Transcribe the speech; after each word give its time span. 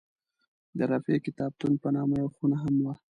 د 0.77 0.79
رفیع 0.91 1.17
کتابتون 1.27 1.73
په 1.81 1.87
نامه 1.95 2.15
یوه 2.19 2.31
خونه 2.35 2.57
هم 2.63 2.73
وه. 2.83 2.93